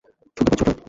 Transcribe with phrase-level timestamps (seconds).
[0.37, 0.71] শুনতে পাচ্ছ ওটা?